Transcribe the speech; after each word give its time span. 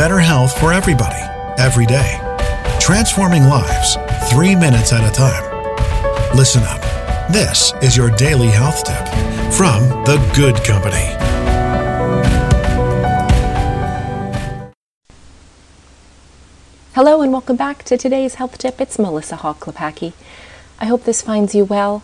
better 0.00 0.18
health 0.18 0.58
for 0.58 0.72
everybody, 0.72 1.20
every 1.58 1.84
day. 1.84 2.18
Transforming 2.80 3.44
lives, 3.44 3.98
three 4.30 4.56
minutes 4.56 4.94
at 4.94 5.06
a 5.06 5.12
time. 5.14 5.44
Listen 6.34 6.62
up. 6.62 6.80
This 7.30 7.74
is 7.82 7.98
your 7.98 8.08
daily 8.12 8.46
health 8.46 8.82
tip 8.82 9.06
from 9.52 9.82
The 10.06 10.16
Good 10.34 10.56
Company. 10.64 11.04
Hello 16.94 17.20
and 17.20 17.30
welcome 17.30 17.56
back 17.56 17.82
to 17.82 17.98
today's 17.98 18.36
health 18.36 18.56
tip. 18.56 18.80
It's 18.80 18.98
Melissa 18.98 19.36
Klepacki. 19.36 20.14
I 20.78 20.86
hope 20.86 21.04
this 21.04 21.20
finds 21.20 21.54
you 21.54 21.66
well. 21.66 22.02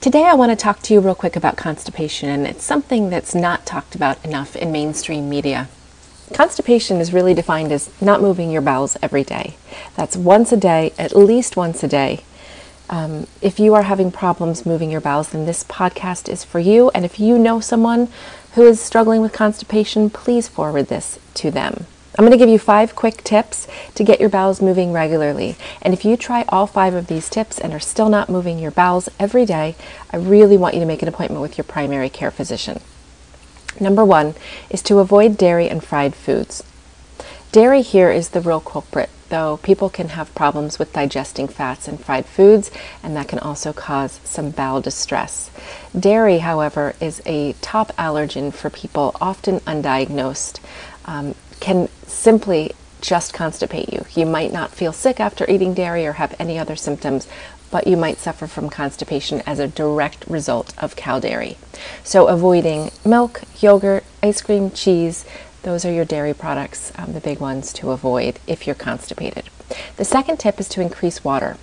Today 0.00 0.24
I 0.24 0.32
want 0.32 0.52
to 0.52 0.56
talk 0.56 0.80
to 0.84 0.94
you 0.94 1.00
real 1.00 1.14
quick 1.14 1.36
about 1.36 1.58
constipation, 1.58 2.30
and 2.30 2.46
it's 2.46 2.64
something 2.64 3.10
that's 3.10 3.34
not 3.34 3.66
talked 3.66 3.94
about 3.94 4.24
enough 4.24 4.56
in 4.56 4.72
mainstream 4.72 5.28
media. 5.28 5.68
Constipation 6.32 6.98
is 6.98 7.12
really 7.12 7.34
defined 7.34 7.72
as 7.72 7.90
not 8.00 8.22
moving 8.22 8.50
your 8.50 8.62
bowels 8.62 8.96
every 9.02 9.24
day. 9.24 9.56
That's 9.96 10.16
once 10.16 10.52
a 10.52 10.56
day, 10.56 10.92
at 10.96 11.16
least 11.16 11.56
once 11.56 11.82
a 11.82 11.88
day. 11.88 12.22
Um, 12.88 13.26
if 13.40 13.60
you 13.60 13.74
are 13.74 13.82
having 13.82 14.10
problems 14.10 14.66
moving 14.66 14.90
your 14.90 15.00
bowels, 15.00 15.30
then 15.30 15.46
this 15.46 15.64
podcast 15.64 16.28
is 16.28 16.44
for 16.44 16.58
you. 16.58 16.90
And 16.90 17.04
if 17.04 17.20
you 17.20 17.38
know 17.38 17.60
someone 17.60 18.08
who 18.54 18.66
is 18.66 18.80
struggling 18.80 19.22
with 19.22 19.32
constipation, 19.32 20.10
please 20.10 20.48
forward 20.48 20.86
this 20.86 21.18
to 21.34 21.50
them. 21.50 21.86
I'm 22.18 22.24
going 22.24 22.32
to 22.32 22.44
give 22.44 22.48
you 22.48 22.58
five 22.58 22.96
quick 22.96 23.22
tips 23.22 23.68
to 23.94 24.02
get 24.02 24.20
your 24.20 24.28
bowels 24.28 24.60
moving 24.60 24.92
regularly. 24.92 25.56
And 25.80 25.94
if 25.94 26.04
you 26.04 26.16
try 26.16 26.44
all 26.48 26.66
five 26.66 26.94
of 26.94 27.06
these 27.06 27.30
tips 27.30 27.58
and 27.58 27.72
are 27.72 27.80
still 27.80 28.08
not 28.08 28.28
moving 28.28 28.58
your 28.58 28.72
bowels 28.72 29.08
every 29.18 29.46
day, 29.46 29.76
I 30.12 30.16
really 30.16 30.56
want 30.56 30.74
you 30.74 30.80
to 30.80 30.86
make 30.86 31.02
an 31.02 31.08
appointment 31.08 31.42
with 31.42 31.56
your 31.56 31.64
primary 31.64 32.08
care 32.08 32.32
physician. 32.32 32.80
Number 33.78 34.04
one 34.04 34.34
is 34.68 34.82
to 34.82 34.98
avoid 34.98 35.36
dairy 35.36 35.68
and 35.68 35.84
fried 35.84 36.14
foods. 36.14 36.64
Dairy 37.52 37.82
here 37.82 38.10
is 38.10 38.30
the 38.30 38.40
real 38.40 38.60
culprit, 38.60 39.10
though 39.28 39.58
people 39.58 39.90
can 39.90 40.10
have 40.10 40.34
problems 40.34 40.78
with 40.78 40.92
digesting 40.92 41.48
fats 41.48 41.88
and 41.88 41.98
fried 42.02 42.26
foods, 42.26 42.70
and 43.02 43.16
that 43.16 43.28
can 43.28 43.38
also 43.40 43.72
cause 43.72 44.20
some 44.24 44.50
bowel 44.50 44.80
distress. 44.80 45.50
Dairy, 45.98 46.38
however, 46.38 46.94
is 47.00 47.20
a 47.26 47.54
top 47.54 47.88
allergen 47.96 48.52
for 48.52 48.70
people 48.70 49.16
often 49.20 49.60
undiagnosed. 49.60 50.60
Um, 51.06 51.34
can 51.60 51.88
simply 52.06 52.72
just 53.00 53.32
constipate 53.32 53.92
you. 53.92 54.04
You 54.14 54.26
might 54.26 54.52
not 54.52 54.70
feel 54.70 54.92
sick 54.92 55.20
after 55.20 55.48
eating 55.50 55.74
dairy 55.74 56.06
or 56.06 56.12
have 56.12 56.34
any 56.38 56.58
other 56.58 56.76
symptoms, 56.76 57.26
but 57.70 57.86
you 57.86 57.96
might 57.96 58.18
suffer 58.18 58.46
from 58.46 58.68
constipation 58.68 59.42
as 59.46 59.58
a 59.58 59.68
direct 59.68 60.26
result 60.26 60.74
of 60.78 60.96
cow 60.96 61.18
dairy. 61.18 61.56
So, 62.04 62.26
avoiding 62.26 62.90
milk, 63.04 63.42
yogurt, 63.60 64.04
ice 64.22 64.42
cream, 64.42 64.70
cheese, 64.70 65.24
those 65.62 65.84
are 65.84 65.92
your 65.92 66.04
dairy 66.04 66.34
products, 66.34 66.92
um, 66.96 67.12
the 67.12 67.20
big 67.20 67.38
ones 67.38 67.72
to 67.74 67.90
avoid 67.90 68.38
if 68.46 68.66
you're 68.66 68.74
constipated. 68.74 69.44
The 69.96 70.04
second 70.04 70.38
tip 70.38 70.58
is 70.58 70.68
to 70.70 70.80
increase 70.80 71.22
water. 71.22 71.56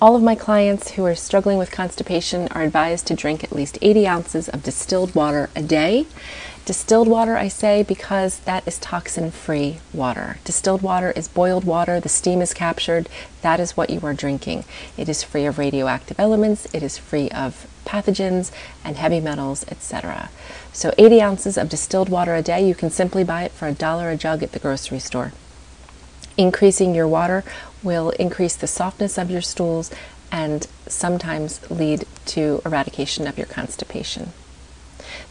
All 0.00 0.16
of 0.16 0.22
my 0.22 0.34
clients 0.34 0.92
who 0.92 1.04
are 1.04 1.14
struggling 1.14 1.58
with 1.58 1.70
constipation 1.70 2.48
are 2.48 2.62
advised 2.62 3.06
to 3.06 3.14
drink 3.14 3.44
at 3.44 3.52
least 3.52 3.78
80 3.82 4.06
ounces 4.06 4.48
of 4.48 4.62
distilled 4.62 5.14
water 5.14 5.50
a 5.54 5.62
day. 5.62 6.06
Distilled 6.66 7.06
water, 7.06 7.36
I 7.36 7.46
say, 7.46 7.84
because 7.84 8.40
that 8.40 8.66
is 8.66 8.80
toxin 8.80 9.30
free 9.30 9.78
water. 9.92 10.38
Distilled 10.42 10.82
water 10.82 11.12
is 11.12 11.28
boiled 11.28 11.62
water, 11.62 12.00
the 12.00 12.08
steam 12.08 12.42
is 12.42 12.52
captured. 12.52 13.08
That 13.42 13.60
is 13.60 13.76
what 13.76 13.88
you 13.88 14.00
are 14.02 14.12
drinking. 14.12 14.64
It 14.96 15.08
is 15.08 15.22
free 15.22 15.46
of 15.46 15.58
radioactive 15.58 16.18
elements, 16.18 16.66
it 16.74 16.82
is 16.82 16.98
free 16.98 17.30
of 17.30 17.68
pathogens 17.84 18.50
and 18.82 18.96
heavy 18.96 19.20
metals, 19.20 19.64
etc. 19.68 20.28
So, 20.72 20.92
80 20.98 21.22
ounces 21.22 21.56
of 21.56 21.68
distilled 21.68 22.08
water 22.08 22.34
a 22.34 22.42
day, 22.42 22.66
you 22.66 22.74
can 22.74 22.90
simply 22.90 23.22
buy 23.22 23.44
it 23.44 23.52
for 23.52 23.68
a 23.68 23.72
dollar 23.72 24.10
a 24.10 24.16
jug 24.16 24.42
at 24.42 24.50
the 24.50 24.58
grocery 24.58 24.98
store. 24.98 25.32
Increasing 26.36 26.96
your 26.96 27.06
water 27.06 27.44
will 27.84 28.10
increase 28.10 28.56
the 28.56 28.66
softness 28.66 29.18
of 29.18 29.30
your 29.30 29.40
stools 29.40 29.92
and 30.32 30.66
sometimes 30.88 31.60
lead 31.70 32.06
to 32.24 32.60
eradication 32.64 33.28
of 33.28 33.38
your 33.38 33.46
constipation. 33.46 34.32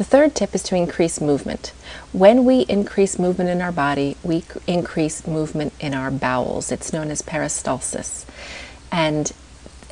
The 0.00 0.04
third 0.04 0.34
tip 0.34 0.54
is 0.54 0.62
to 0.62 0.74
increase 0.74 1.20
movement. 1.20 1.74
When 2.12 2.46
we 2.46 2.60
increase 2.60 3.18
movement 3.18 3.50
in 3.50 3.60
our 3.60 3.70
body, 3.70 4.16
we 4.22 4.44
increase 4.66 5.26
movement 5.26 5.74
in 5.78 5.92
our 5.92 6.10
bowels. 6.10 6.72
It's 6.72 6.90
known 6.90 7.10
as 7.10 7.20
peristalsis. 7.20 8.24
And 8.90 9.30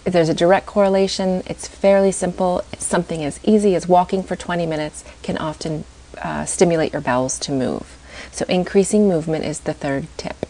there's 0.05 0.31
a 0.31 0.35
direct 0.35 0.65
correlation. 0.65 1.43
It's 1.45 1.69
fairly 1.69 2.11
simple. 2.11 2.65
Something 2.79 3.23
as 3.23 3.39
easy 3.45 3.75
as 3.75 3.87
walking 3.87 4.23
for 4.23 4.35
20 4.35 4.65
minutes 4.65 5.05
can 5.23 5.37
often 5.37 5.85
uh, 6.23 6.47
stimulate 6.47 6.95
your 6.95 7.03
bowels 7.03 7.39
to 7.41 7.53
move. 7.53 7.99
So, 8.33 8.47
increasing 8.49 9.09
movement 9.09 9.45
is 9.45 9.61
the 9.61 9.75
third 9.75 10.07
tip. 10.17 10.47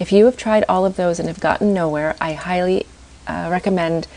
If 0.00 0.10
you 0.10 0.24
have 0.24 0.36
tried 0.36 0.64
all 0.68 0.84
of 0.84 0.96
those 0.96 1.20
and 1.20 1.28
have 1.28 1.38
gotten 1.38 1.72
nowhere, 1.72 2.16
I 2.20 2.32
highly 2.32 2.86
uh, 3.28 3.46
recommend 3.52 4.08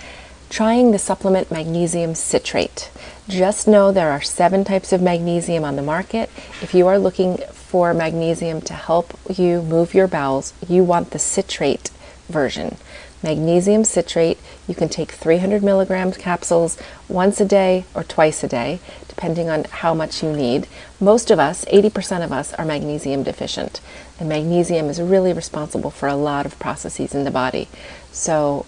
trying 0.53 0.91
the 0.91 0.99
supplement 0.99 1.51
magnesium 1.51 2.13
citrate. 2.13 2.91
Just 3.27 3.69
know 3.69 3.91
there 3.91 4.11
are 4.11 4.21
seven 4.21 4.65
types 4.65 4.91
of 4.91 5.01
magnesium 5.01 5.63
on 5.63 5.77
the 5.77 5.81
market. 5.81 6.29
If 6.61 6.73
you 6.73 6.87
are 6.87 6.99
looking 6.99 7.37
for 7.51 7.93
magnesium 7.93 8.59
to 8.61 8.73
help 8.73 9.17
you 9.29 9.61
move 9.61 9.93
your 9.93 10.07
bowels, 10.07 10.53
you 10.67 10.83
want 10.83 11.11
the 11.11 11.19
citrate 11.19 11.89
version. 12.27 12.75
Magnesium 13.23 13.85
citrate, 13.85 14.37
you 14.67 14.75
can 14.75 14.89
take 14.89 15.11
300 15.11 15.63
milligrams 15.63 16.17
capsules 16.17 16.77
once 17.07 17.39
a 17.39 17.45
day 17.45 17.85
or 17.93 18.03
twice 18.03 18.43
a 18.43 18.49
day, 18.49 18.81
depending 19.07 19.49
on 19.49 19.63
how 19.63 19.93
much 19.93 20.21
you 20.21 20.33
need. 20.33 20.67
Most 20.99 21.31
of 21.31 21.39
us, 21.39 21.63
80% 21.65 22.25
of 22.25 22.33
us, 22.33 22.53
are 22.55 22.65
magnesium 22.65 23.23
deficient. 23.23 23.79
And 24.19 24.27
magnesium 24.27 24.89
is 24.89 25.01
really 25.01 25.31
responsible 25.31 25.91
for 25.91 26.09
a 26.09 26.17
lot 26.17 26.45
of 26.45 26.59
processes 26.59 27.15
in 27.15 27.23
the 27.23 27.31
body. 27.31 27.69
So, 28.11 28.65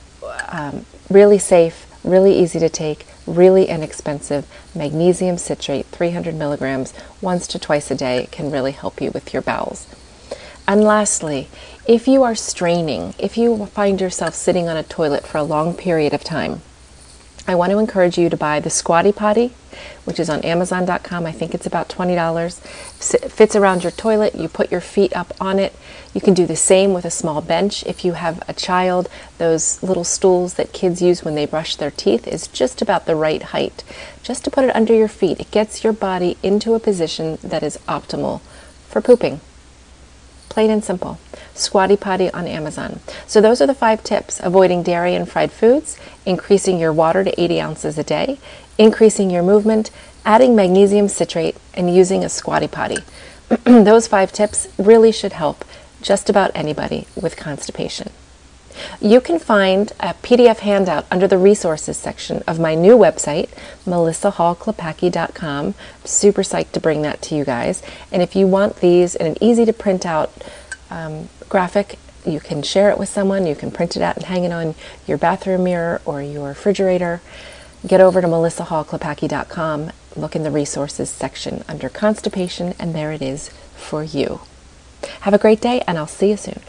um, 0.47 0.85
really 1.09 1.39
safe, 1.39 1.85
really 2.05 2.39
easy 2.39 2.59
to 2.59 2.69
take, 2.69 3.05
really 3.25 3.65
inexpensive 3.65 4.47
magnesium 4.73 5.37
citrate, 5.37 5.85
300 5.87 6.35
milligrams, 6.35 6.93
once 7.21 7.47
to 7.47 7.59
twice 7.59 7.89
a 7.91 7.95
day 7.95 8.27
can 8.31 8.51
really 8.51 8.71
help 8.71 9.01
you 9.01 9.11
with 9.11 9.33
your 9.33 9.41
bowels. 9.41 9.87
And 10.67 10.83
lastly, 10.83 11.47
if 11.87 12.07
you 12.07 12.23
are 12.23 12.35
straining, 12.35 13.13
if 13.19 13.37
you 13.37 13.67
find 13.67 14.01
yourself 14.01 14.33
sitting 14.33 14.67
on 14.67 14.77
a 14.77 14.83
toilet 14.83 15.27
for 15.27 15.37
a 15.37 15.43
long 15.43 15.75
period 15.75 16.13
of 16.13 16.23
time, 16.23 16.61
I 17.47 17.53
want 17.53 17.71
to 17.71 17.77
encourage 17.77 18.17
you 18.17 18.27
to 18.29 18.37
buy 18.37 18.59
the 18.59 18.71
Squatty 18.71 19.11
Potty, 19.11 19.53
which 20.03 20.19
is 20.19 20.31
on 20.31 20.41
Amazon.com. 20.41 21.27
I 21.27 21.31
think 21.31 21.53
it's 21.53 21.67
about 21.67 21.89
$20. 21.89 23.13
It 23.13 23.31
fits 23.31 23.55
around 23.55 23.83
your 23.83 23.91
toilet. 23.91 24.33
You 24.33 24.49
put 24.49 24.71
your 24.71 24.81
feet 24.81 25.15
up 25.15 25.31
on 25.39 25.59
it. 25.59 25.75
You 26.11 26.21
can 26.21 26.33
do 26.33 26.47
the 26.47 26.55
same 26.55 26.91
with 26.91 27.05
a 27.05 27.11
small 27.11 27.41
bench. 27.41 27.83
If 27.85 28.03
you 28.03 28.13
have 28.13 28.41
a 28.49 28.53
child, 28.53 29.09
those 29.37 29.81
little 29.83 30.03
stools 30.03 30.55
that 30.55 30.73
kids 30.73 31.03
use 31.03 31.23
when 31.23 31.35
they 31.35 31.45
brush 31.45 31.75
their 31.75 31.91
teeth 31.91 32.27
is 32.27 32.47
just 32.47 32.81
about 32.81 33.05
the 33.05 33.15
right 33.15 33.43
height. 33.43 33.83
Just 34.23 34.43
to 34.45 34.51
put 34.51 34.63
it 34.63 34.75
under 34.75 34.95
your 34.95 35.07
feet, 35.07 35.39
it 35.39 35.51
gets 35.51 35.83
your 35.83 35.93
body 35.93 36.37
into 36.41 36.73
a 36.73 36.79
position 36.79 37.37
that 37.43 37.61
is 37.61 37.77
optimal 37.87 38.41
for 38.89 39.01
pooping. 39.01 39.39
Plain 40.49 40.69
and 40.69 40.83
simple. 40.83 41.19
Squatty 41.53 41.97
Potty 41.97 42.31
on 42.31 42.47
Amazon. 42.47 42.99
So, 43.27 43.41
those 43.41 43.61
are 43.61 43.67
the 43.67 43.73
five 43.73 44.03
tips 44.03 44.39
avoiding 44.43 44.83
dairy 44.83 45.15
and 45.15 45.29
fried 45.29 45.51
foods, 45.51 45.97
increasing 46.25 46.79
your 46.79 46.93
water 46.93 47.23
to 47.23 47.41
80 47.41 47.61
ounces 47.61 47.97
a 47.97 48.03
day, 48.03 48.39
increasing 48.77 49.29
your 49.29 49.43
movement, 49.43 49.91
adding 50.25 50.55
magnesium 50.55 51.07
citrate, 51.07 51.57
and 51.73 51.93
using 51.93 52.23
a 52.23 52.29
Squatty 52.29 52.67
Potty. 52.67 52.97
those 53.63 54.07
five 54.07 54.31
tips 54.31 54.67
really 54.77 55.11
should 55.11 55.33
help 55.33 55.63
just 56.01 56.29
about 56.29 56.51
anybody 56.55 57.07
with 57.15 57.37
constipation. 57.37 58.09
You 59.01 59.21
can 59.21 59.39
find 59.39 59.91
a 59.99 60.13
PDF 60.13 60.59
handout 60.59 61.05
under 61.11 61.27
the 61.27 61.37
resources 61.37 61.97
section 61.97 62.43
of 62.47 62.59
my 62.59 62.75
new 62.75 62.97
website, 62.97 63.49
melissahallklepacki.com. 63.85 65.75
Super 66.03 66.41
psyched 66.41 66.71
to 66.71 66.79
bring 66.79 67.01
that 67.01 67.21
to 67.23 67.35
you 67.35 67.45
guys. 67.45 67.81
And 68.11 68.21
if 68.21 68.35
you 68.35 68.47
want 68.47 68.77
these 68.77 69.15
in 69.15 69.27
an 69.27 69.37
easy 69.41 69.65
to 69.65 69.73
print 69.73 70.05
out 70.05 70.31
um, 70.89 71.29
graphic, 71.49 71.97
you 72.25 72.39
can 72.39 72.63
share 72.63 72.89
it 72.89 72.97
with 72.97 73.09
someone. 73.09 73.45
You 73.45 73.55
can 73.55 73.71
print 73.71 73.95
it 73.95 74.01
out 74.01 74.15
and 74.15 74.25
hang 74.25 74.43
it 74.43 74.51
on 74.51 74.75
your 75.07 75.17
bathroom 75.17 75.63
mirror 75.63 76.01
or 76.05 76.21
your 76.21 76.49
refrigerator. 76.49 77.21
Get 77.85 78.01
over 78.01 78.19
to 78.19 78.27
melissahallklepacki.com, 78.27 79.91
look 80.15 80.35
in 80.35 80.43
the 80.43 80.49
resources 80.49 81.09
section 81.09 81.63
under 81.67 81.87
constipation, 81.87 82.73
and 82.79 82.95
there 82.95 83.11
it 83.11 83.21
is 83.21 83.49
for 83.75 84.03
you. 84.03 84.41
Have 85.21 85.35
a 85.35 85.37
great 85.37 85.61
day, 85.61 85.83
and 85.87 85.97
I'll 85.97 86.07
see 86.07 86.31
you 86.31 86.37
soon. 86.37 86.61